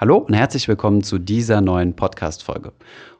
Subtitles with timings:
[0.00, 2.72] Hallo und herzlich willkommen zu dieser neuen Podcast-Folge.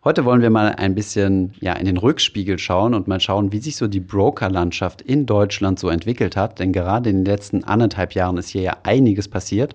[0.04, 3.58] Heute wollen wir mal ein bisschen ja, in den Rückspiegel schauen und mal schauen, wie
[3.58, 6.60] sich so die Brokerlandschaft in Deutschland so entwickelt hat.
[6.60, 9.74] Denn gerade in den letzten anderthalb Jahren ist hier ja einiges passiert.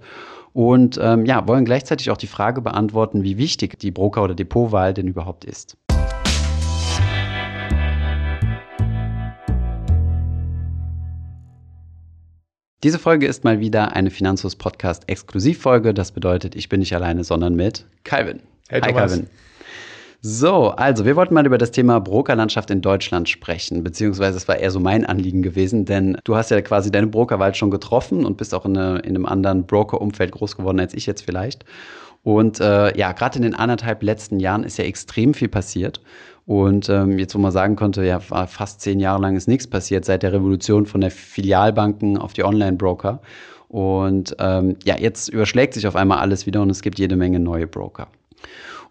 [0.53, 4.93] Und ähm, ja, wollen gleichzeitig auch die Frage beantworten, wie wichtig die Broker- oder Depotwahl
[4.93, 5.75] denn überhaupt ist.
[12.83, 15.93] Diese Folge ist mal wieder eine Finanzhus Podcast Exklusivfolge.
[15.93, 18.41] Das bedeutet, ich bin nicht alleine, sondern mit Calvin.
[18.67, 19.11] Hey, Hi Thomas.
[19.11, 19.29] Calvin.
[20.19, 24.57] So, also wir wollten mal über das Thema Brokerlandschaft in Deutschland sprechen, beziehungsweise es war
[24.57, 28.35] eher so mein Anliegen gewesen, denn du hast ja quasi deine Brokerwahl schon getroffen und
[28.35, 31.63] bist auch in, eine, in einem anderen Broker-Umfeld groß geworden als ich jetzt vielleicht.
[32.23, 36.01] Und äh, ja, gerade in den anderthalb letzten Jahren ist ja extrem viel passiert.
[36.45, 40.03] Und ähm, jetzt, wo man sagen konnte, ja, fast zehn Jahre lang ist nichts passiert
[40.03, 43.21] seit der Revolution von der Filialbanken auf die Online-Broker.
[43.69, 47.39] Und ähm, ja, jetzt überschlägt sich auf einmal alles wieder und es gibt jede Menge
[47.39, 48.07] neue Broker.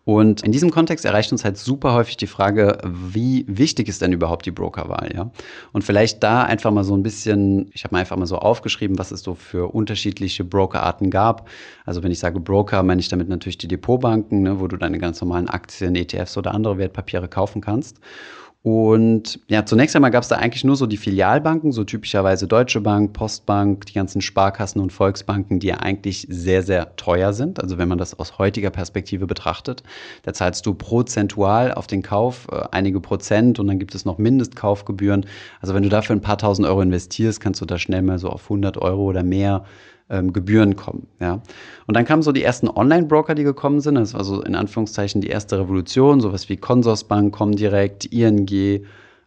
[0.05, 4.13] Und in diesem Kontext erreicht uns halt super häufig die Frage, wie wichtig ist denn
[4.13, 5.31] überhaupt die Brokerwahl, ja?
[5.73, 8.99] Und vielleicht da einfach mal so ein bisschen, ich habe mal einfach mal so aufgeschrieben,
[8.99, 11.49] was es so für unterschiedliche Brokerarten gab.
[11.85, 14.99] Also wenn ich sage Broker, meine ich damit natürlich die Depotbanken, ne, wo du deine
[14.99, 18.01] ganz normalen Aktien, ETFs oder andere Wertpapiere kaufen kannst.
[18.65, 22.81] Und ja, zunächst einmal gab es da eigentlich nur so die Filialbanken, so typischerweise Deutsche
[22.81, 27.61] Bank, Postbank, die ganzen Sparkassen und Volksbanken, die ja eigentlich sehr, sehr teuer sind.
[27.61, 29.83] Also wenn man das aus heutiger Perspektive betrachtet,
[30.23, 34.19] da zahlst du prozentual auf den Kauf äh, einige Prozent und dann gibt es noch
[34.19, 35.27] Mindestkaufgebühren.
[35.61, 38.29] Also wenn du dafür ein paar tausend Euro investierst, kannst du da schnell mal so
[38.29, 39.65] auf 100 Euro oder mehr
[40.11, 41.07] ähm, Gebühren kommen.
[41.21, 41.43] Ja.
[41.87, 43.97] Und dann kamen so die ersten Online-Broker, die gekommen sind.
[43.97, 48.49] Das war so in Anführungszeichen die erste Revolution, sowas wie Consorsbank, Comdirect, ING.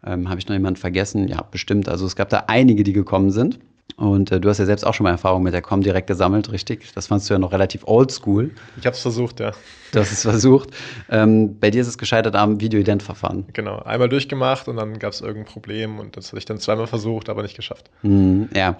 [0.06, 1.28] Ähm, Habe ich noch jemanden vergessen?
[1.28, 1.90] Ja, bestimmt.
[1.90, 3.59] Also es gab da einige, die gekommen sind.
[3.98, 6.92] Und äh, du hast ja selbst auch schon mal Erfahrung mit der Comdirect gesammelt, richtig?
[6.94, 8.52] Das fandst du ja noch relativ oldschool.
[8.78, 9.53] Ich habe es versucht, ja.
[9.94, 10.72] Du hast es versucht.
[11.09, 13.46] Ähm, bei dir ist es gescheitert am Videoident-Verfahren.
[13.53, 16.88] Genau, einmal durchgemacht und dann gab es irgendein Problem und das hatte ich dann zweimal
[16.88, 17.90] versucht, aber nicht geschafft.
[18.02, 18.75] Mm, ja.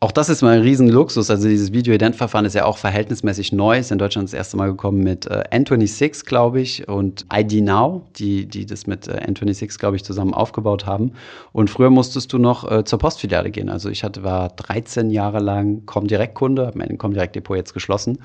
[0.00, 1.28] Auch das ist mal ein Riesenluxus.
[1.28, 3.80] Also dieses Video-Ident-Verfahren ist ja auch verhältnismäßig neu.
[3.80, 8.06] Ist in Deutschland das erste Mal gekommen mit äh, N26, glaube ich, und ID Now,
[8.14, 11.14] die, die das mit äh, N26, glaube ich, zusammen aufgebaut haben.
[11.50, 13.68] Und früher musstest du noch äh, zur Postfiliale gehen.
[13.68, 18.18] Also ich hatte, war 13 Jahre lang Comdirect-Kunde, habe mein Comdirect-Depot jetzt geschlossen.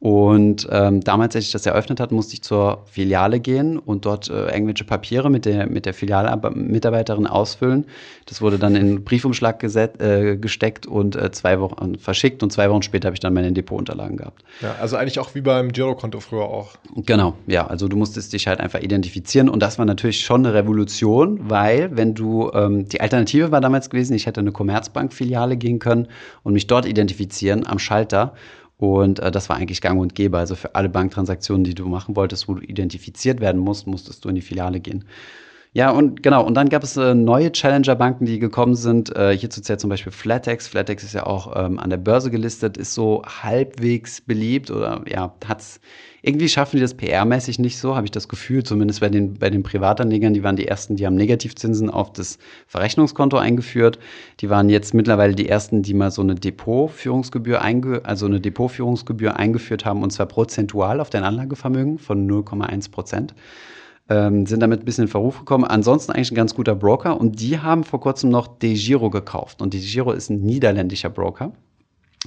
[0.00, 4.28] Und ähm, damals, als ich das eröffnet hatte, musste ich zur Filiale gehen und dort
[4.28, 7.86] äh, irgendwelche Papiere mit der, mit der Filialmitarbeiterin ausfüllen.
[8.26, 12.70] Das wurde dann in Briefumschlag geset, äh, gesteckt und äh, zwei Wochen verschickt und zwei
[12.70, 14.44] Wochen später habe ich dann meine Depotunterlagen gehabt.
[14.60, 16.74] Ja, also eigentlich auch wie beim Girokonto früher auch.
[16.96, 20.54] Genau, ja, also du musstest dich halt einfach identifizieren und das war natürlich schon eine
[20.54, 25.78] Revolution, weil wenn du, ähm, die Alternative war damals gewesen, ich hätte eine Commerzbank-Filiale gehen
[25.78, 26.08] können
[26.42, 28.34] und mich dort identifizieren am Schalter
[28.76, 30.38] und äh, das war eigentlich gang und gäbe.
[30.38, 34.28] Also für alle Banktransaktionen, die du machen wolltest, wo du identifiziert werden musst, musstest du
[34.28, 35.04] in die Filiale gehen.
[35.76, 39.14] Ja, und genau, und dann gab es äh, neue Challenger-Banken, die gekommen sind.
[39.16, 40.68] Äh, hierzu zählt zum Beispiel Flatex.
[40.68, 45.34] Flatex ist ja auch ähm, an der Börse gelistet, ist so halbwegs beliebt oder ja,
[45.44, 45.80] hat's
[46.22, 49.50] irgendwie schaffen die das PR-mäßig nicht so, habe ich das Gefühl, zumindest bei den, bei
[49.50, 53.98] den Privatanlegern, die waren die ersten, die haben Negativzinsen auf das Verrechnungskonto eingeführt.
[54.40, 59.36] Die waren jetzt mittlerweile die ersten, die mal so eine Depotführungsgebühr einge also eine Depotführungsgebühr
[59.36, 63.34] eingeführt haben, und zwar prozentual auf dein Anlagevermögen von 0,1 Prozent
[64.08, 65.64] ähm, sind damit ein bisschen in Verruf gekommen.
[65.64, 69.62] Ansonsten eigentlich ein ganz guter Broker und die haben vor kurzem noch DeGiro gekauft.
[69.62, 71.52] Und DeGiro ist ein niederländischer Broker.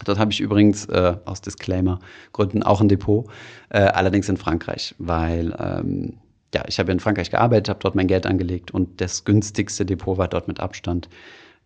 [0.05, 3.25] Dort habe ich übrigens äh, aus Disclaimer-Gründen auch ein Depot,
[3.69, 6.13] äh, allerdings in Frankreich, weil ähm,
[6.53, 10.17] ja, ich habe in Frankreich gearbeitet, habe dort mein Geld angelegt und das günstigste Depot
[10.17, 11.09] war dort mit Abstand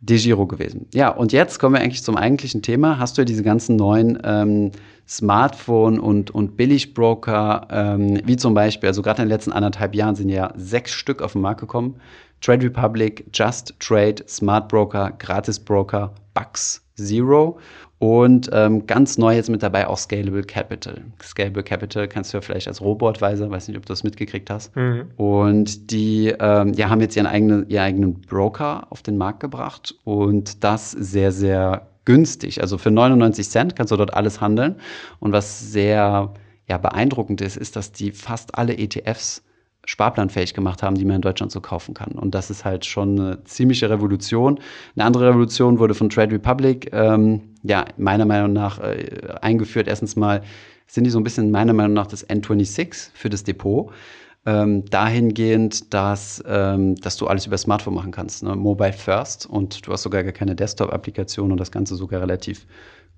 [0.01, 0.88] DeGiro gewesen.
[0.94, 2.97] Ja, und jetzt kommen wir eigentlich zum eigentlichen Thema.
[2.97, 4.72] Hast du ja diese ganzen neuen ähm,
[5.07, 10.16] Smartphone- und, und Billigbroker, ähm, wie zum Beispiel, also gerade in den letzten anderthalb Jahren
[10.16, 11.95] sind ja sechs Stück auf den Markt gekommen.
[12.41, 17.59] Trade Republic, Just Trade, Smart Broker, Gratis Broker, Bucks Zero
[18.02, 21.02] und ähm, ganz neu jetzt mit dabei auch Scalable Capital.
[21.22, 24.76] Scalable Capital kannst du ja vielleicht als Robotweiser, weiß nicht, ob du das mitgekriegt hast.
[24.76, 25.11] Mhm.
[25.17, 29.94] Und die ähm, ja, haben jetzt ihren eigenen, ihren eigenen Broker auf den Markt gebracht
[30.03, 32.61] und das sehr, sehr günstig.
[32.61, 34.78] Also für 99 Cent kannst du dort alles handeln.
[35.20, 36.34] Und was sehr
[36.67, 39.44] ja, beeindruckend ist, ist, dass die fast alle ETFs
[39.85, 42.11] sparplanfähig gemacht haben, die man in Deutschland so kaufen kann.
[42.13, 44.59] Und das ist halt schon eine ziemliche Revolution.
[44.95, 49.87] Eine andere Revolution wurde von Trade Republic, ähm, ja, meiner Meinung nach äh, eingeführt.
[49.87, 50.43] Erstens mal
[50.87, 53.91] sind die so ein bisschen meiner Meinung nach das N26 für das Depot.
[54.43, 58.55] Ähm, dahingehend, dass, ähm, dass du alles über Smartphone machen kannst, ne?
[58.55, 62.66] Mobile First und du hast sogar gar keine Desktop-Applikation und das Ganze sogar relativ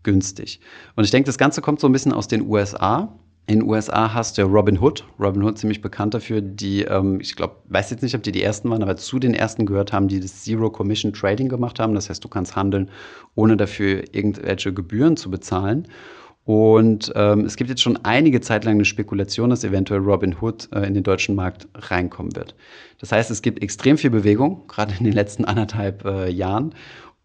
[0.04, 0.60] günstig.
[0.98, 4.14] Und ich denke, das Ganze kommt so ein bisschen aus den USA In den USA
[4.14, 5.04] hast du Robin Hood.
[5.20, 8.42] Robin Hood ziemlich bekannt dafür, die, ähm, ich glaube, weiß jetzt nicht, ob die die
[8.42, 11.94] ersten waren, aber zu den ersten gehört haben, die das Zero Commission Trading gemacht haben.
[11.94, 12.90] Das heißt, du kannst handeln,
[13.36, 15.90] ohne dafür irgendwelche Gebühren zu bezahlen.
[16.46, 20.70] Und ähm, es gibt jetzt schon einige Zeit lang eine Spekulation, dass eventuell Robin Hood
[20.74, 22.56] äh, in den deutschen Markt reinkommen wird.
[23.00, 26.76] Das heißt, es gibt extrem viel Bewegung, gerade in den letzten anderthalb äh, Jahren.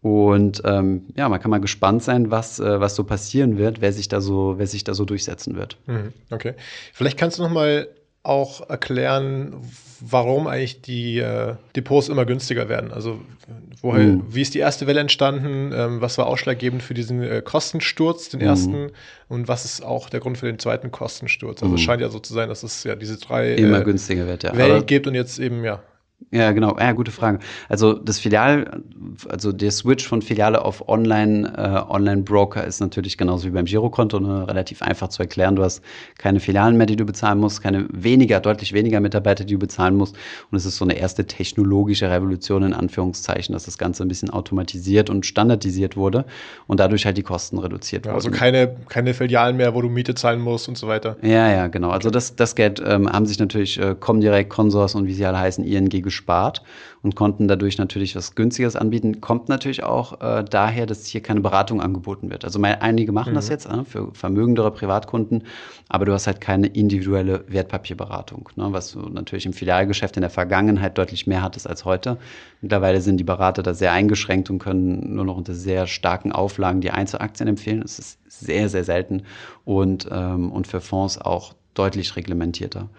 [0.01, 3.91] Und ähm, ja, man kann mal gespannt sein, was, äh, was so passieren wird, wer
[3.91, 5.77] sich da so, wer sich da so durchsetzen wird.
[5.87, 6.53] Mhm, okay.
[6.93, 7.89] Vielleicht kannst du noch mal
[8.23, 9.55] auch erklären,
[9.99, 12.91] warum eigentlich die äh, Depots immer günstiger werden.
[12.91, 13.19] Also
[13.81, 14.23] woher, mhm.
[14.29, 15.71] wie ist die erste Welle entstanden?
[15.73, 18.45] Ähm, was war ausschlaggebend für diesen äh, Kostensturz, den mhm.
[18.45, 18.91] ersten?
[19.27, 21.61] Und was ist auch der Grund für den zweiten Kostensturz?
[21.61, 21.85] Also es mhm.
[21.85, 24.55] scheint ja so zu sein, dass es ja diese drei immer äh, günstiger wird, ja.
[24.55, 25.81] Wellen gibt und jetzt eben ja
[26.31, 26.77] ja, genau.
[26.77, 27.39] Ja, gute Frage.
[27.69, 28.83] Also das Filial,
[29.27, 34.19] also der Switch von Filiale auf Online, äh, Online-Broker ist natürlich genauso wie beim Girokonto
[34.19, 35.55] ne, relativ einfach zu erklären.
[35.55, 35.81] Du hast
[36.19, 39.95] keine Filialen mehr, die du bezahlen musst, keine weniger, deutlich weniger Mitarbeiter, die du bezahlen
[39.95, 40.15] musst.
[40.51, 44.29] Und es ist so eine erste technologische Revolution in Anführungszeichen, dass das Ganze ein bisschen
[44.29, 46.25] automatisiert und standardisiert wurde
[46.67, 48.27] und dadurch halt die Kosten reduziert ja, wurden.
[48.27, 51.17] Also keine, keine Filialen mehr, wo du Miete zahlen musst und so weiter.
[51.23, 51.89] Ja, ja, genau.
[51.89, 55.39] Also das, das Geld ähm, haben sich natürlich äh, Comdirect, Consors und wie sie alle
[55.39, 56.61] heißen, ING gespart
[57.01, 59.21] und konnten dadurch natürlich was Günstiges anbieten.
[59.21, 62.43] Kommt natürlich auch äh, daher, dass hier keine Beratung angeboten wird.
[62.43, 63.35] Also einige machen mhm.
[63.35, 65.43] das jetzt äh, für vermögendere Privatkunden,
[65.87, 70.29] aber du hast halt keine individuelle Wertpapierberatung, ne, was du natürlich im Filialgeschäft in der
[70.29, 72.17] Vergangenheit deutlich mehr hattest als heute.
[72.61, 76.81] Mittlerweile sind die Berater da sehr eingeschränkt und können nur noch unter sehr starken Auflagen
[76.81, 77.81] die Einzelaktien empfehlen.
[77.81, 79.23] Das ist sehr, sehr selten
[79.65, 82.89] und, ähm, und für Fonds auch deutlich reglementierter.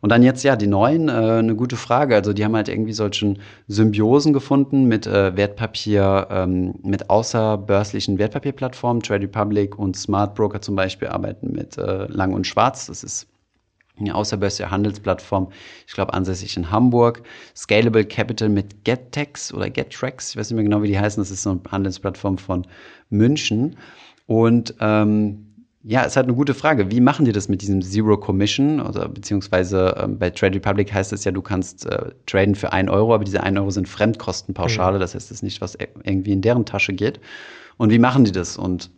[0.00, 2.14] Und dann jetzt ja die neuen, äh, eine gute Frage.
[2.14, 9.02] Also die haben halt irgendwie solchen Symbiosen gefunden mit äh, Wertpapier, ähm, mit außerbörslichen Wertpapierplattformen.
[9.02, 12.86] Trade Republic und Smart Broker zum Beispiel arbeiten mit äh, Lang und Schwarz.
[12.86, 13.26] Das ist
[13.98, 15.48] eine außerbörsliche Handelsplattform,
[15.86, 17.22] ich glaube ansässig in Hamburg.
[17.54, 21.20] Scalable Capital mit GetTex oder GetTrax, ich weiß nicht mehr genau, wie die heißen.
[21.20, 22.66] Das ist so eine Handelsplattform von
[23.10, 23.76] München.
[24.26, 25.49] Und ähm,
[25.82, 26.90] ja, ist halt eine gute Frage.
[26.90, 28.80] Wie machen die das mit diesem Zero Commission?
[28.80, 32.90] Oder beziehungsweise ähm, bei Trade Republic heißt es ja, du kannst äh, traden für ein
[32.90, 34.96] Euro, aber diese ein Euro sind Fremdkostenpauschale.
[34.96, 35.00] Mhm.
[35.00, 37.20] Das heißt, es ist nicht, was e-, irgendwie in deren Tasche geht.
[37.78, 38.58] Und wie machen die das?
[38.58, 38.90] Und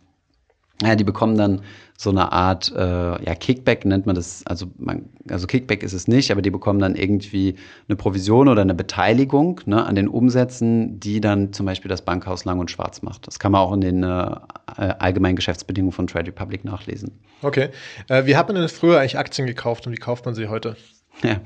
[0.81, 1.61] ja, die bekommen dann
[1.97, 6.07] so eine Art, äh, ja, Kickback nennt man das, also, man, also Kickback ist es
[6.07, 7.55] nicht, aber die bekommen dann irgendwie
[7.87, 12.45] eine Provision oder eine Beteiligung ne, an den Umsätzen, die dann zum Beispiel das Bankhaus
[12.45, 13.27] Lang und Schwarz macht.
[13.27, 14.35] Das kann man auch in den äh,
[14.75, 17.11] allgemeinen Geschäftsbedingungen von Trade Republic nachlesen.
[17.41, 17.69] Okay.
[18.09, 20.75] Äh, wie hat man denn früher eigentlich Aktien gekauft und wie kauft man sie heute?
[21.21, 21.39] Ja,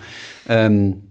[0.47, 1.06] ähm,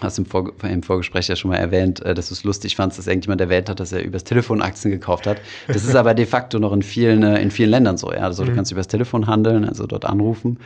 [0.00, 2.98] hast im, Vor im Vorgespräch ja schon mal erwähnt, äh, dass du es lustig fandst,
[2.98, 5.40] dass irgendjemand erwähnt hat, dass er übers Telefon Aktien gekauft hat.
[5.66, 8.12] Das ist aber de facto noch in vielen, äh, in vielen Ländern so.
[8.12, 8.20] Ja?
[8.20, 8.56] Also du mhm.
[8.56, 10.58] kannst übers Telefon handeln, also dort anrufen.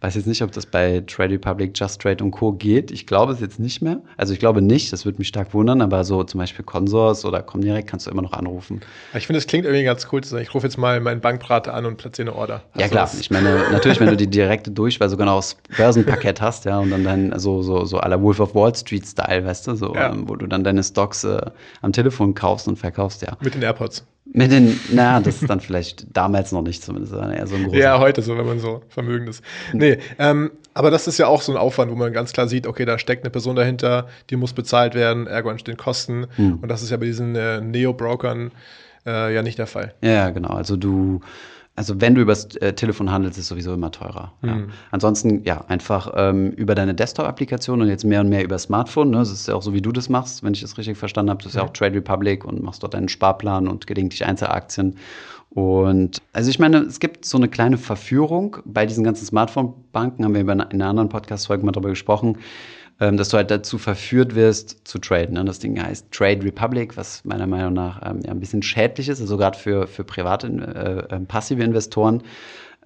[0.00, 2.52] Weiß jetzt nicht, ob das bei Trade Republic, Just Trade und Co.
[2.52, 2.92] geht.
[2.92, 4.00] Ich glaube es jetzt nicht mehr.
[4.16, 7.42] Also ich glaube nicht, das würde mich stark wundern, aber so zum Beispiel Consors oder
[7.42, 8.80] Comdirect kannst du immer noch anrufen.
[9.14, 11.74] Ich finde, es klingt irgendwie ganz cool zu sagen, ich rufe jetzt mal meinen Bankberater
[11.74, 12.62] an und platziere eine Order.
[12.74, 16.40] Also ja klar, ich meine, natürlich, wenn du die direkte Durchwahl sogar noch aus Börsenpaket
[16.40, 19.44] hast, ja, und dann dein, so, so, so à la Wolf of Wall Street Style,
[19.44, 20.12] weißt du, so, ja.
[20.12, 21.40] ähm, wo du dann deine Stocks äh,
[21.82, 23.36] am Telefon kaufst und verkaufst, ja.
[23.40, 24.06] Mit den AirPods.
[24.32, 27.64] Mit den, na, das ist dann vielleicht damals noch nicht zumindest, sondern eher so ein
[27.64, 27.78] großer.
[27.78, 29.42] Ja, heute so, wenn man so vermögend ist.
[29.72, 32.66] Nee, ähm, aber das ist ja auch so ein Aufwand, wo man ganz klar sieht,
[32.66, 36.26] okay, da steckt eine Person dahinter, die muss bezahlt werden, ergo entstehen Kosten.
[36.36, 36.58] Hm.
[36.60, 38.52] Und das ist ja bei diesen äh, Neo-Brokern
[39.06, 39.94] äh, ja nicht der Fall.
[40.02, 40.50] Ja, genau.
[40.50, 41.20] Also du
[41.78, 44.32] also wenn du übers äh, Telefon handelst, ist es sowieso immer teurer.
[44.42, 44.48] Mhm.
[44.48, 44.56] Ja.
[44.90, 49.10] Ansonsten, ja, einfach ähm, über deine Desktop-Applikation und jetzt mehr und mehr über Smartphone.
[49.10, 49.18] Ne?
[49.18, 51.38] Das ist ja auch so, wie du das machst, wenn ich das richtig verstanden habe.
[51.40, 54.96] Das ist ja auch Trade Republic und machst dort deinen Sparplan und gelegentlich Einzelaktien.
[55.50, 60.34] Und also ich meine, es gibt so eine kleine Verführung bei diesen ganzen Smartphone-Banken, haben
[60.34, 62.38] wir in einer anderen Podcast-Folge mal darüber gesprochen
[63.00, 65.34] ähm, dass du halt dazu verführt wirst zu traden.
[65.34, 65.44] Ne?
[65.44, 69.20] Das Ding heißt Trade Republic, was meiner Meinung nach ähm, ja, ein bisschen schädlich ist,
[69.20, 72.22] also gerade für, für private, äh, äh, passive Investoren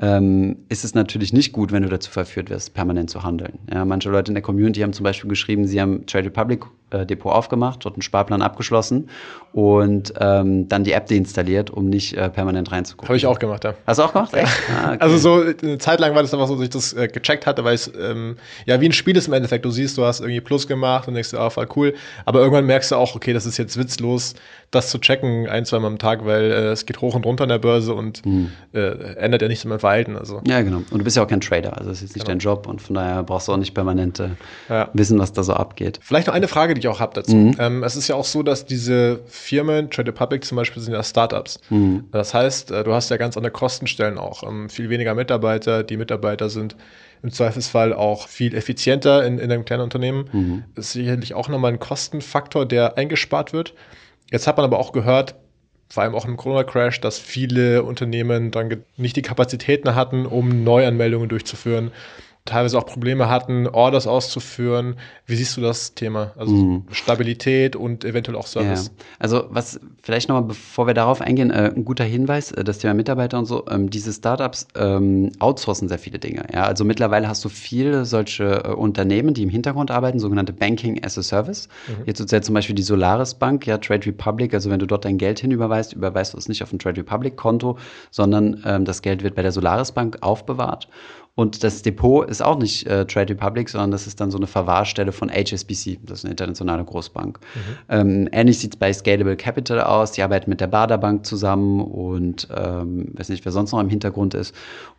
[0.01, 3.59] ähm, ist es natürlich nicht gut, wenn du dazu verführt wirst, permanent zu handeln.
[3.73, 7.07] Ja, manche Leute in der Community haben zum Beispiel geschrieben, sie haben Trade Republic äh,
[7.07, 9.09] Depot aufgemacht, dort einen Sparplan abgeschlossen
[9.53, 13.09] und ähm, dann die App deinstalliert, um nicht äh, permanent reinzugucken.
[13.09, 13.75] Habe ich auch gemacht, ja.
[13.87, 14.35] Hast du auch gemacht?
[14.35, 14.45] Ja.
[14.45, 14.99] Ah, okay.
[15.01, 17.65] Also so eine Zeit lang war das einfach so, dass ich das äh, gecheckt hatte,
[17.65, 19.65] weil es ähm, ja wie ein Spiel ist im Endeffekt.
[19.65, 21.95] Du siehst, du hast irgendwie Plus gemacht und denkst dir, ah, voll cool.
[22.25, 24.35] Aber irgendwann merkst du auch, okay, das ist jetzt witzlos,
[24.71, 27.43] das zu checken ein, zwei Mal am Tag, weil äh, es geht hoch und runter
[27.43, 28.51] an der Börse und hm.
[28.73, 30.17] äh, ändert ja nichts in meinem Verhalten.
[30.17, 30.41] Also.
[30.47, 30.79] Ja, genau.
[30.91, 32.33] Und du bist ja auch kein Trader, also das ist jetzt nicht genau.
[32.33, 34.23] dein Job und von daher brauchst du auch nicht permanent
[34.69, 34.89] ja.
[34.95, 36.01] wissen, was da so abgeht.
[36.03, 37.35] Vielleicht noch eine Frage, die eigentlich auch habe dazu.
[37.35, 37.57] Mhm.
[37.59, 41.03] Ähm, es ist ja auch so, dass diese Firmen, Trade Republic zum Beispiel, sind ja
[41.03, 41.61] Startups.
[41.71, 42.05] Mhm.
[42.13, 44.43] Das heißt, äh, du hast ja ganz andere Kostenstellen auch.
[44.43, 45.83] Ähm, viel weniger Mitarbeiter.
[45.83, 46.77] Die Mitarbeiter sind
[47.23, 50.29] im Zweifelsfall auch viel effizienter in, in einem kleinen Unternehmen.
[50.33, 50.65] Mhm.
[50.75, 53.75] Das ist sicherlich auch nochmal ein Kostenfaktor, der eingespart wird.
[54.31, 55.37] Jetzt hat man aber auch gehört,
[55.89, 61.29] vor allem auch im Corona-Crash, dass viele Unternehmen dann nicht die Kapazitäten hatten, um Neuanmeldungen
[61.29, 61.93] durchzuführen
[62.45, 64.97] teilweise auch Probleme hatten, Orders auszuführen.
[65.27, 66.33] Wie siehst du das Thema?
[66.37, 66.85] Also mhm.
[66.91, 68.87] Stabilität und eventuell auch Service.
[68.87, 69.05] Ja.
[69.21, 72.95] Also was vielleicht nochmal, bevor wir darauf eingehen, äh, ein guter Hinweis, äh, das Thema
[72.95, 76.45] Mitarbeiter und so, ähm, diese Startups ähm, outsourcen sehr viele Dinge.
[76.53, 76.65] Ja?
[76.65, 81.17] Also mittlerweile hast du viele solche äh, Unternehmen, die im Hintergrund arbeiten, sogenannte Banking as
[81.17, 81.69] a Service.
[81.87, 82.03] Mhm.
[82.07, 85.17] Jetzt zählt zum Beispiel die Solaris Bank, ja, Trade Republic, also wenn du dort dein
[85.17, 87.79] Geld hinüberweist, überweist du es nicht auf ein Trade Republic Konto,
[88.11, 90.89] sondern ähm, das Geld wird bei der Solaris Bank aufbewahrt.
[91.35, 94.47] Und das Depot ist auch nicht äh, Trade Republic, sondern das ist dann so eine
[94.47, 97.41] Verwahrstelle von HSBC, das ist eine internationale Großbank.
[97.41, 97.61] Mhm.
[97.89, 100.13] Ähm, ähnlich sieht es bei Scalable Capital aus.
[100.13, 103.89] Die arbeiten mit der Bader Bank zusammen und ähm, weiß nicht, wer sonst noch im
[103.89, 104.55] Hintergrund ist.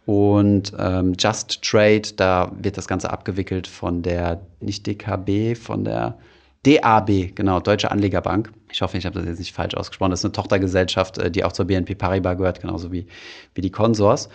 [0.07, 6.17] Und ähm, Just Trade, da wird das Ganze abgewickelt von der, nicht DKB, von der
[6.65, 8.51] DAB, genau, Deutsche Anlegerbank.
[8.71, 10.11] Ich hoffe, ich habe das jetzt nicht falsch ausgesprochen.
[10.11, 13.05] Das ist eine Tochtergesellschaft, äh, die auch zur BNP Paribas gehört, genauso wie,
[13.53, 14.29] wie die Consors.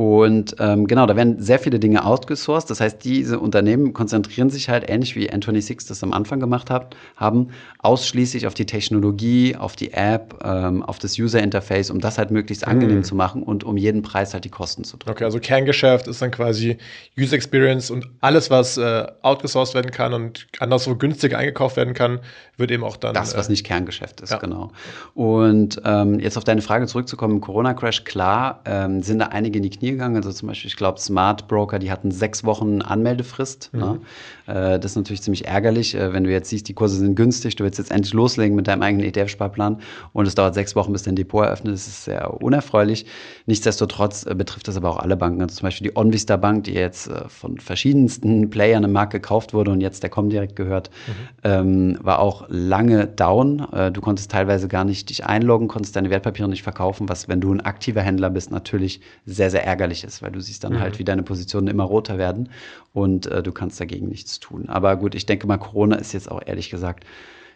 [0.00, 2.70] Und ähm, genau, da werden sehr viele Dinge outgesourced.
[2.70, 6.96] Das heißt, diese Unternehmen konzentrieren sich halt, ähnlich wie N26 das am Anfang gemacht hat,
[7.16, 7.48] haben,
[7.80, 12.30] ausschließlich auf die Technologie, auf die App, ähm, auf das User Interface, um das halt
[12.30, 13.04] möglichst angenehm mhm.
[13.04, 15.16] zu machen und um jeden Preis halt die Kosten zu drücken.
[15.16, 16.78] Okay, also Kerngeschäft ist dann quasi
[17.18, 22.20] User Experience und alles, was äh, outgesourced werden kann und anderswo günstiger eingekauft werden kann,
[22.60, 23.14] wird eben auch dann.
[23.14, 24.38] Das, was äh, nicht Kerngeschäft ist, ja.
[24.38, 24.70] genau.
[25.14, 29.62] Und ähm, jetzt auf deine Frage zurückzukommen, im Corona-Crash, klar, ähm, sind da einige in
[29.64, 30.16] die Knie gegangen.
[30.16, 33.70] Also zum Beispiel, ich glaube, Smart Broker, die hatten sechs Wochen Anmeldefrist.
[33.72, 33.80] Mhm.
[33.80, 34.00] Ne?
[34.46, 37.56] Äh, das ist natürlich ziemlich ärgerlich, äh, wenn du jetzt siehst, die Kurse sind günstig,
[37.56, 39.80] du willst jetzt endlich loslegen mit deinem eigenen ETF-Sparplan
[40.12, 41.74] und es dauert sechs Wochen, bis dein Depot eröffnet.
[41.74, 43.06] Das ist sehr unerfreulich.
[43.46, 45.40] Nichtsdestotrotz äh, betrifft das aber auch alle Banken.
[45.42, 49.54] Also zum Beispiel die OnVista Bank, die jetzt äh, von verschiedensten Playern im Markt gekauft
[49.54, 51.12] wurde und jetzt der Comdirect gehört, mhm.
[51.44, 53.60] ähm, war auch lange down.
[53.72, 57.40] Äh, du konntest teilweise gar nicht dich einloggen, konntest deine Wertpapiere nicht verkaufen, was, wenn
[57.40, 60.80] du ein aktiver Händler bist, natürlich sehr, sehr ärgerlich ist, weil du siehst dann mhm.
[60.80, 62.48] halt, wie deine Positionen immer roter werden
[62.92, 64.68] und äh, du kannst dagegen nichts tun.
[64.68, 67.04] Aber gut, ich denke mal, Corona ist jetzt auch ehrlich gesagt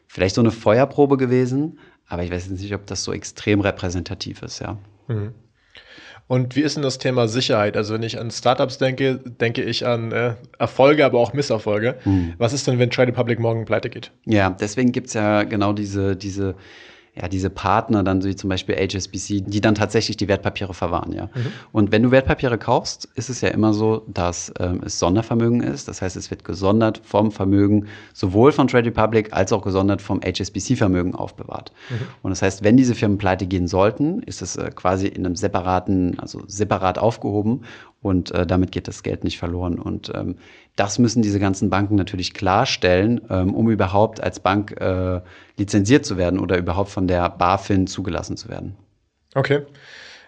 [0.07, 4.43] vielleicht so eine Feuerprobe gewesen, aber ich weiß jetzt nicht, ob das so extrem repräsentativ
[4.43, 4.79] ist, ja.
[5.09, 5.35] Mhm.
[6.27, 7.77] Und wie ist denn das Thema Sicherheit?
[7.77, 11.97] Also wenn ich an Startups denke, denke ich an äh, Erfolge, aber auch Misserfolge.
[12.05, 12.35] Mhm.
[12.39, 14.11] Was ist denn, wenn Trade Republic morgen pleite geht?
[14.25, 16.55] Ja, deswegen gibt es ja genau diese, diese
[17.17, 21.27] ja, diese Partner, dann wie zum Beispiel HSBC, die dann tatsächlich die Wertpapiere verwahren, ja.
[21.27, 21.53] Mhm.
[21.71, 25.87] Und wenn du Wertpapiere kaufst, ist es ja immer so, dass ähm, es Sondervermögen ist.
[25.87, 30.21] Das heißt, es wird gesondert vom Vermögen sowohl von Trade Republic als auch gesondert vom
[30.23, 31.73] HSBC-Vermögen aufbewahrt.
[31.89, 31.95] Mhm.
[32.23, 35.37] Und das heißt, wenn diese Firmen pleite gehen sollten, ist es äh, quasi in einem
[35.37, 37.63] separaten, also separat aufgehoben
[38.05, 39.79] und äh, damit geht das Geld nicht verloren.
[39.79, 40.37] Und ähm,
[40.77, 45.23] das müssen diese ganzen Banken natürlich klarstellen, ähm, um überhaupt als Bank äh,
[45.57, 48.77] lizenziert zu werden oder überhaupt von der BaFin zugelassen zu werden.
[49.35, 49.63] Okay.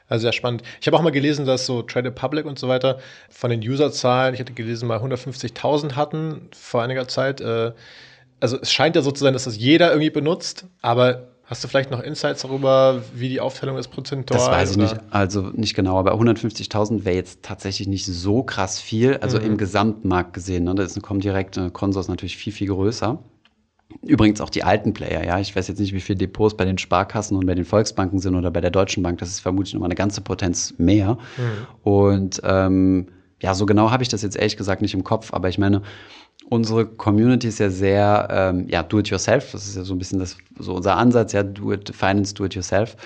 [0.09, 0.63] Also sehr spannend.
[0.81, 4.33] Ich habe auch mal gelesen, dass so Trade Public und so weiter von den Userzahlen,
[4.33, 7.43] ich hatte gelesen, mal 150.000 hatten vor einiger Zeit.
[7.43, 7.73] Äh,
[8.41, 11.69] also es scheint ja so zu sein, dass das jeder irgendwie benutzt, aber Hast du
[11.69, 14.39] vielleicht noch Insights darüber, wie die Aufteilung ist prozentual?
[14.39, 14.95] Das weiß ich oder?
[14.95, 19.47] nicht, also nicht genau, aber 150.000 wäre jetzt tatsächlich nicht so krass viel, also mhm.
[19.47, 20.65] im Gesamtmarkt gesehen.
[20.65, 20.75] Ne?
[20.75, 23.21] Das ist eine Comdirect, eine Consors natürlich viel, viel größer.
[24.03, 25.39] Übrigens auch die alten Player, ja.
[25.39, 28.35] Ich weiß jetzt nicht, wie viele Depots bei den Sparkassen und bei den Volksbanken sind
[28.35, 29.19] oder bei der Deutschen Bank.
[29.19, 31.17] Das ist vermutlich nochmal eine ganze Potenz mehr.
[31.37, 31.89] Mhm.
[31.89, 33.07] Und ähm,
[33.47, 35.81] ja, so genau habe ich das jetzt ehrlich gesagt nicht im Kopf, aber ich meine,
[36.49, 39.53] unsere Community ist ja sehr, ähm, ja, do it yourself.
[39.53, 42.45] Das ist ja so ein bisschen das, so unser Ansatz, ja, do it, finance, do
[42.45, 42.97] it yourself.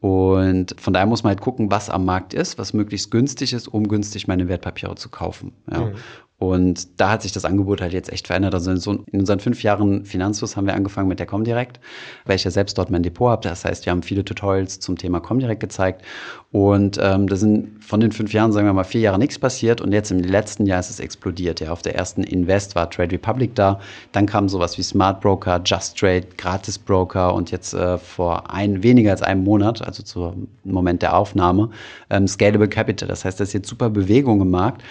[0.00, 3.68] Und von daher muss man halt gucken, was am Markt ist, was möglichst günstig ist,
[3.68, 5.52] um günstig meine Wertpapiere zu kaufen.
[5.70, 5.80] Ja.
[5.80, 5.94] Mhm.
[6.40, 8.54] Und da hat sich das Angebot halt jetzt echt verändert.
[8.54, 11.80] Also in, so, in unseren fünf Jahren Finanzfluss haben wir angefangen mit der Comdirect,
[12.24, 13.42] weil ich ja selbst dort mein Depot habe.
[13.42, 16.02] Das heißt, wir haben viele Tutorials zum Thema Comdirect gezeigt.
[16.50, 19.82] Und ähm, da sind von den fünf Jahren, sagen wir mal, vier Jahre nichts passiert.
[19.82, 21.60] Und jetzt im letzten Jahr ist es explodiert.
[21.60, 23.78] Ja, auf der ersten Invest war Trade Republic da.
[24.12, 28.82] Dann kam sowas wie Smart Broker, Just Trade, Gratis Broker und jetzt äh, vor ein,
[28.82, 31.68] weniger als einem Monat, also zum Moment der Aufnahme,
[32.08, 33.08] ähm, Scalable Capital.
[33.08, 34.82] Das heißt, da ist jetzt super Bewegung im Markt.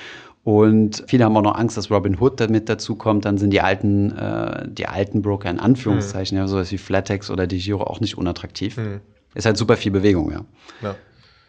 [0.49, 3.25] Und viele haben auch noch Angst, dass Robin Hood damit dazu kommt.
[3.25, 6.43] Dann sind die alten, äh, die alten Broker in Anführungszeichen, mhm.
[6.43, 8.77] ja, sowas wie Flatex oder die Giro auch nicht unattraktiv.
[8.77, 9.01] Mhm.
[9.35, 10.41] Ist halt super viel Bewegung, ja.
[10.81, 10.95] ja.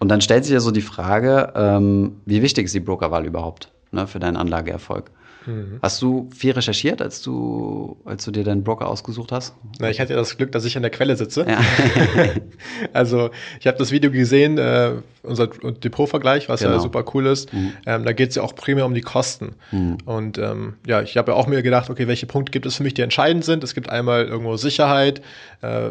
[0.00, 3.71] Und dann stellt sich ja so die Frage, ähm, wie wichtig ist die Brokerwahl überhaupt?
[3.92, 5.11] ne, für deinen Anlageerfolg.
[5.47, 5.78] Mhm.
[5.82, 9.54] Hast du viel recherchiert, als du, als du dir deinen Broker ausgesucht hast?
[9.78, 11.47] Na, ich hatte ja das Glück, dass ich an der Quelle sitze.
[11.49, 11.61] Ja.
[12.92, 14.92] also ich habe das Video gesehen, äh,
[15.23, 16.75] unser Depotvergleich, was genau.
[16.75, 17.52] ja super cool ist.
[17.52, 17.73] Mhm.
[17.87, 19.54] Ähm, da geht es ja auch primär um die Kosten.
[19.70, 19.99] Mhm.
[20.04, 22.82] Und ähm, ja, ich habe ja auch mir gedacht, okay, welche Punkte gibt es für
[22.82, 23.64] mich, die entscheidend sind?
[23.64, 25.23] Es gibt einmal irgendwo Sicherheit,
[25.62, 25.90] äh,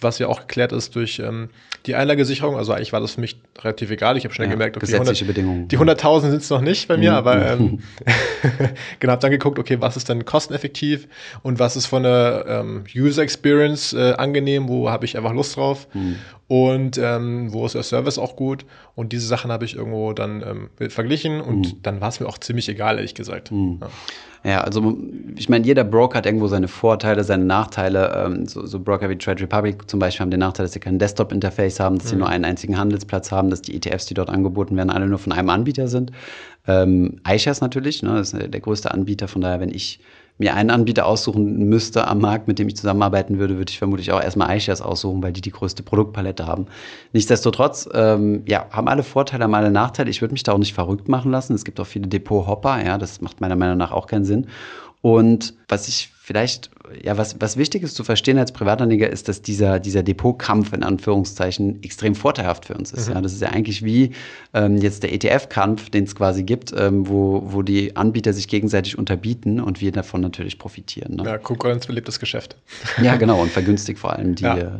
[0.00, 1.48] was ja auch geklärt ist durch ähm,
[1.86, 2.56] die Einlagesicherung.
[2.56, 4.16] Also eigentlich war das für mich relativ egal.
[4.16, 5.68] Ich habe schnell ja, gemerkt, okay, gesetzliche 100, Bedingungen.
[5.68, 7.16] Die 100.000 sind es noch nicht bei mir, mhm.
[7.16, 7.78] aber ähm,
[9.00, 11.08] genau, habe dann geguckt, okay, was ist denn kosteneffektiv
[11.42, 15.56] und was ist von der ähm, User Experience äh, angenehm, wo habe ich einfach Lust
[15.56, 15.88] drauf.
[15.94, 16.16] Mhm
[16.48, 18.64] und ähm, wo ist der Service auch gut.
[18.94, 21.82] Und diese Sachen habe ich irgendwo dann ähm, verglichen und mhm.
[21.82, 23.50] dann war es mir auch ziemlich egal, ehrlich gesagt.
[23.50, 23.78] Mhm.
[23.80, 23.88] Ja.
[24.44, 24.60] Ja.
[24.60, 24.96] also
[25.36, 28.24] ich meine, jeder Broker hat irgendwo seine Vorteile, seine Nachteile.
[28.26, 30.98] Ähm, so, so, Broker wie Trade Republic zum Beispiel haben den Nachteil, dass sie kein
[30.98, 32.10] Desktop-Interface haben, dass mhm.
[32.10, 35.18] sie nur einen einzigen Handelsplatz haben, dass die ETFs, die dort angeboten werden, alle nur
[35.18, 36.12] von einem Anbieter sind.
[36.66, 40.00] Ähm, iShares natürlich, ne, das ist der größte Anbieter, von daher, wenn ich
[40.38, 44.12] mir einen Anbieter aussuchen müsste am Markt, mit dem ich zusammenarbeiten würde, würde ich vermutlich
[44.12, 46.66] auch erstmal iShares aussuchen, weil die die größte Produktpalette haben.
[47.12, 50.10] Nichtsdestotrotz, ähm, ja, haben alle Vorteile, haben alle Nachteile.
[50.10, 51.54] Ich würde mich da auch nicht verrückt machen lassen.
[51.54, 54.48] Es gibt auch viele Depot-Hopper, ja, das macht meiner Meinung nach auch keinen Sinn.
[55.00, 56.70] Und was ich vielleicht,
[57.02, 60.82] ja, was, was wichtig ist zu verstehen als Privatanleger, ist, dass dieser, dieser Depotkampf in
[60.82, 63.08] Anführungszeichen extrem vorteilhaft für uns ist.
[63.08, 63.14] Mhm.
[63.14, 64.12] Ja, das ist ja eigentlich wie
[64.54, 68.98] ähm, jetzt der ETF-Kampf, den es quasi gibt, ähm, wo, wo die Anbieter sich gegenseitig
[68.98, 71.16] unterbieten und wir davon natürlich profitieren.
[71.16, 71.24] Ne?
[71.24, 72.56] Ja, Konkurrenz belebt das Geschäft.
[73.02, 74.78] Ja, genau, und vergünstigt vor allem die, ja.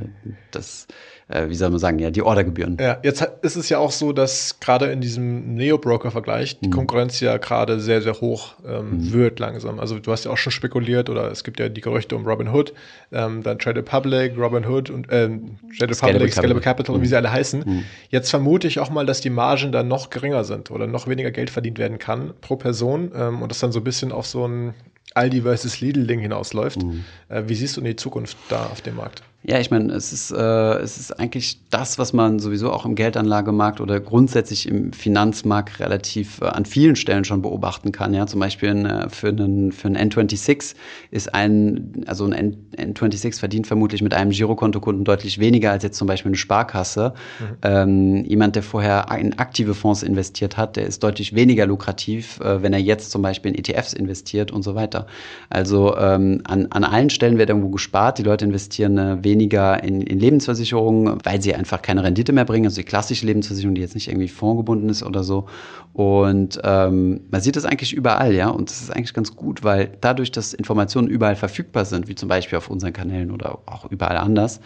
[0.51, 0.87] Das
[1.29, 2.77] äh, wie soll man sagen, ja, die Ordergebühren.
[2.81, 6.73] Ja, jetzt ist es ja auch so, dass gerade in diesem Neo-Broker-Vergleich die mhm.
[6.73, 9.13] Konkurrenz ja gerade sehr, sehr hoch ähm, mhm.
[9.13, 9.81] wird langsam.
[9.81, 11.81] Also du hast ja auch schon spekuliert oder es gibt ja die
[12.13, 12.73] Um Robin Hood,
[13.13, 17.03] ähm, dann Trade Public, Robin Hood und ähm, Trade Public, Scalable Capital, mhm.
[17.03, 17.63] wie sie alle heißen.
[17.65, 17.85] Mhm.
[18.11, 21.31] Jetzt vermute ich auch mal, dass die Margen dann noch geringer sind oder noch weniger
[21.31, 24.47] Geld verdient werden kann pro Person ähm, und das dann so ein bisschen auf so
[24.47, 24.75] ein
[25.15, 26.83] Aldi versus Lidl-Ding hinausläuft.
[26.83, 27.05] Mhm.
[27.29, 29.23] Äh, wie siehst du die Zukunft da auf dem Markt?
[29.49, 32.97] Ja, ich meine, es ist, äh, es ist eigentlich das, was man sowieso auch im
[32.97, 38.13] Geldanlagemarkt oder grundsätzlich im Finanzmarkt relativ äh, an vielen Stellen schon beobachten kann.
[38.13, 40.75] Ja, zum Beispiel in, äh, für einen, für einen N26
[41.13, 45.97] ist ein, also ein N, N26 verdient vermutlich mit einem Girokontokunden deutlich weniger als jetzt
[45.97, 47.15] zum Beispiel eine Sparkasse.
[47.39, 47.57] Mhm.
[47.63, 52.65] Ähm, jemand, der vorher in aktive Fonds investiert hat, der ist deutlich weniger lukrativ, äh,
[52.65, 55.07] wenn er jetzt zum Beispiel in ETFs investiert und so weiter.
[55.51, 58.19] Also ähm, an, an allen Stellen wird irgendwo gespart.
[58.19, 62.45] Die Leute investieren äh, weniger weniger in, in Lebensversicherungen, weil sie einfach keine Rendite mehr
[62.45, 62.67] bringen.
[62.67, 65.47] Also die klassische Lebensversicherung, die jetzt nicht irgendwie fondgebunden ist oder so.
[65.93, 68.49] Und ähm, man sieht das eigentlich überall, ja.
[68.49, 72.29] Und das ist eigentlich ganz gut, weil dadurch, dass Informationen überall verfügbar sind, wie zum
[72.29, 74.61] Beispiel auf unseren Kanälen oder auch überall anders,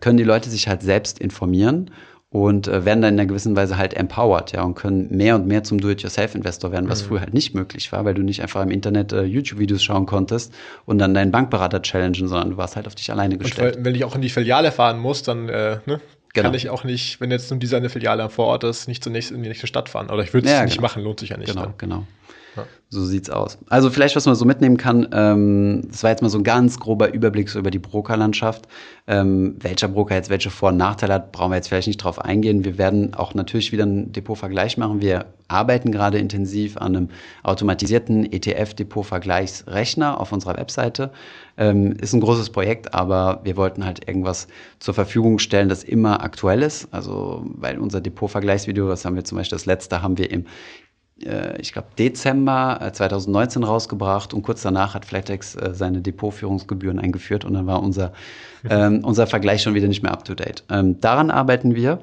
[0.00, 1.90] können die Leute sich halt selbst informieren
[2.30, 5.46] und äh, werden dann in einer gewissen Weise halt empowered, ja, und können mehr und
[5.46, 7.08] mehr zum Do-it-yourself-Investor werden, was mhm.
[7.08, 10.52] früher halt nicht möglich war, weil du nicht einfach im Internet äh, YouTube-Videos schauen konntest
[10.84, 13.78] und dann deinen Bankberater challengen, sondern du warst halt auf dich alleine gestellt.
[13.78, 16.00] Und wenn ich auch in die Filiale fahren muss, dann äh, ne,
[16.34, 16.48] genau.
[16.48, 19.30] kann ich auch nicht, wenn jetzt nur diese eine Filiale vor Ort ist, nicht zunächst
[19.30, 20.10] in die nächste Stadt fahren.
[20.10, 20.82] Oder ich würde es ja, nicht genau.
[20.82, 21.48] machen, lohnt sich ja nicht.
[21.48, 21.74] Genau, dann.
[21.78, 22.04] genau.
[22.90, 23.58] So sieht's aus.
[23.68, 26.80] Also vielleicht, was man so mitnehmen kann, ähm, das war jetzt mal so ein ganz
[26.80, 28.66] grober Überblick so über die Brokerlandschaft.
[29.06, 32.18] Ähm, welcher Broker jetzt welche Vor- und Nachteile hat, brauchen wir jetzt vielleicht nicht drauf
[32.18, 32.64] eingehen.
[32.64, 35.02] Wir werden auch natürlich wieder einen Depotvergleich machen.
[35.02, 37.08] Wir arbeiten gerade intensiv an einem
[37.42, 41.10] automatisierten ETF-Depot-Vergleichsrechner auf unserer Webseite.
[41.58, 46.22] Ähm, ist ein großes Projekt, aber wir wollten halt irgendwas zur Verfügung stellen, das immer
[46.22, 46.88] aktuell ist.
[46.90, 50.46] Also, weil unser Depot-Vergleichsvideo, das haben wir zum Beispiel das letzte, haben wir im
[51.58, 57.44] ich glaube, Dezember 2019 äh, rausgebracht und kurz danach hat Flatex äh, seine Depotführungsgebühren eingeführt
[57.44, 58.12] und dann war unser,
[58.70, 60.64] ähm, unser Vergleich schon wieder nicht mehr up-to-date.
[60.70, 61.98] Ähm, daran arbeiten wir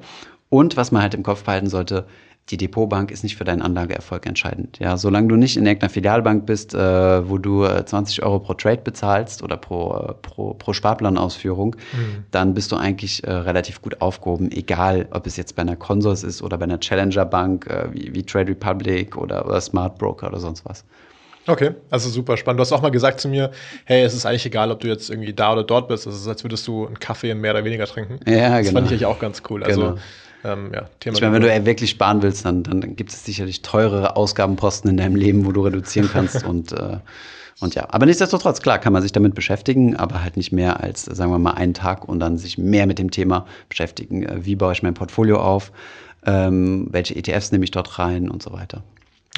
[0.50, 2.06] und was man halt im Kopf behalten sollte,
[2.50, 4.78] die Depotbank ist nicht für deinen Anlageerfolg entscheidend.
[4.78, 8.54] Ja, solange du nicht in irgendeiner Filialbank bist, äh, wo du 20 äh, Euro pro
[8.54, 12.24] Trade bezahlst oder pro, äh, pro, pro Sparplanausführung, mhm.
[12.30, 16.22] dann bist du eigentlich äh, relativ gut aufgehoben, egal ob es jetzt bei einer Consors
[16.22, 20.28] ist oder bei einer Challenger Bank äh, wie, wie, Trade Republic oder, oder Smart Broker
[20.28, 20.84] oder sonst was.
[21.48, 22.58] Okay, also super spannend.
[22.58, 23.50] Du hast auch mal gesagt zu mir,
[23.84, 26.06] hey, es ist eigentlich egal, ob du jetzt irgendwie da oder dort bist.
[26.06, 28.18] Es ist, als würdest du einen Kaffee mehr oder weniger trinken.
[28.26, 28.80] Ja, das genau.
[28.80, 29.62] fand ich eigentlich auch ganz cool.
[29.62, 29.98] Also genau.
[30.46, 33.62] Ähm, ja, Thema ich meine, wenn du wirklich sparen willst, dann, dann gibt es sicherlich
[33.62, 36.98] teurere Ausgabenposten in deinem Leben, wo du reduzieren kannst und äh,
[37.58, 41.04] und ja, aber nichtsdestotrotz, klar, kann man sich damit beschäftigen, aber halt nicht mehr als,
[41.04, 44.24] sagen wir mal, einen Tag und dann sich mehr mit dem Thema beschäftigen.
[44.24, 45.72] Äh, wie baue ich mein Portfolio auf?
[46.26, 48.82] Ähm, welche ETFs nehme ich dort rein und so weiter.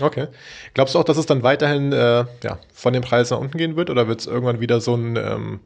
[0.01, 0.27] Okay.
[0.75, 3.77] Glaubst du auch, dass es dann weiterhin äh, ja, von den Preisen nach unten gehen
[3.77, 5.61] wird oder wird es irgendwann wieder so ein ähm,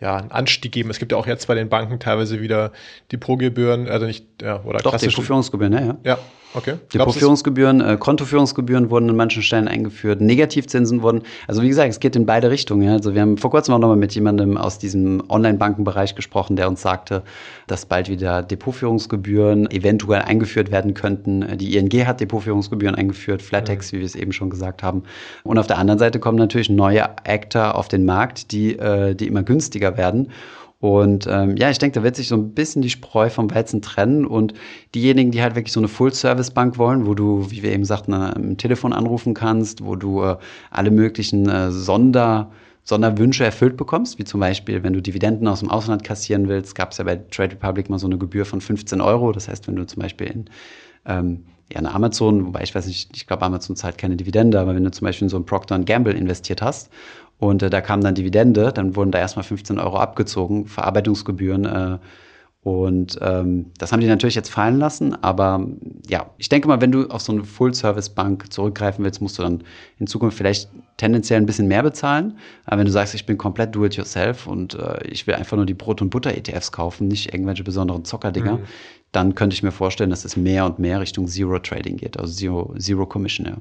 [0.00, 0.90] ja, einen Anstieg geben.
[0.90, 2.72] Es gibt ja auch jetzt bei den Banken teilweise wieder
[3.12, 5.96] Depotgebühren, also nicht, ja, oder Doch, Depotführungsgebühren, ja, ja.
[6.04, 6.18] Ja,
[6.54, 6.74] okay.
[6.92, 12.16] Depotführungsgebühren, äh, Kontoführungsgebühren wurden in manchen Stellen eingeführt, Negativzinsen wurden, also wie gesagt, es geht
[12.16, 12.82] in beide Richtungen.
[12.82, 12.92] Ja.
[12.92, 16.82] Also wir haben vor kurzem auch nochmal mit jemandem aus diesem Online-Bankenbereich gesprochen, der uns
[16.82, 17.22] sagte,
[17.66, 21.58] dass bald wieder Depotführungsgebühren eventuell eingeführt werden könnten.
[21.58, 23.96] Die ING hat Depotführungsgebühren eingeführt, Flatex, mhm.
[23.96, 25.02] wie wir es eben schon gesagt haben.
[25.42, 29.26] Und auf der anderen Seite kommen natürlich neue Actor auf den Markt, die, äh, die
[29.26, 30.30] immer günstiger werden.
[30.84, 33.80] Und ähm, ja, ich denke, da wird sich so ein bisschen die Spreu vom Weizen
[33.80, 34.26] trennen.
[34.26, 34.52] Und
[34.94, 38.58] diejenigen, die halt wirklich so eine Full-Service-Bank wollen, wo du, wie wir eben sagten, am
[38.58, 40.36] Telefon anrufen kannst, wo du äh,
[40.70, 42.50] alle möglichen äh, Sonder,
[42.82, 46.92] Sonderwünsche erfüllt bekommst, wie zum Beispiel, wenn du Dividenden aus dem Ausland kassieren willst, gab
[46.92, 49.32] es ja bei Trade Republic mal so eine Gebühr von 15 Euro.
[49.32, 50.50] Das heißt, wenn du zum Beispiel in
[51.06, 54.74] ähm, ja, eine Amazon, wobei ich weiß nicht, ich glaube, Amazon zahlt keine Dividende, aber
[54.74, 56.90] wenn du zum Beispiel in so ein Procter Gamble investiert hast
[57.38, 61.64] und äh, da kam dann Dividende, dann wurden da erstmal 15 Euro abgezogen, Verarbeitungsgebühren.
[61.64, 61.98] Äh,
[62.62, 65.22] und ähm, das haben die natürlich jetzt fallen lassen.
[65.22, 65.66] Aber
[66.08, 69.64] ja, ich denke mal, wenn du auf so eine Full-Service-Bank zurückgreifen willst, musst du dann
[69.98, 72.38] in Zukunft vielleicht tendenziell ein bisschen mehr bezahlen.
[72.64, 75.74] Aber wenn du sagst, ich bin komplett do-it-yourself und äh, ich will einfach nur die
[75.74, 78.64] Brot- und Butter-ETFs kaufen, nicht irgendwelche besonderen Zockerdinger, mhm.
[79.14, 82.74] Dann könnte ich mir vorstellen, dass es mehr und mehr Richtung Zero-Trading geht, also Zero,
[82.78, 83.46] Zero Commission.
[83.46, 83.56] Ja.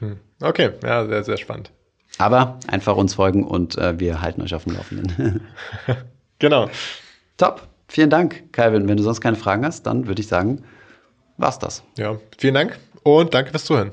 [0.00, 0.16] Hm.
[0.40, 1.70] Okay, ja, sehr, sehr spannend.
[2.18, 5.40] Aber einfach uns folgen und äh, wir halten euch auf dem Laufenden.
[6.38, 6.68] genau.
[7.36, 7.68] Top.
[7.86, 8.88] Vielen Dank, Calvin.
[8.88, 10.64] Wenn du sonst keine Fragen hast, dann würde ich sagen,
[11.38, 11.82] war's das.
[11.96, 13.92] Ja, vielen Dank und danke fürs Zuhören.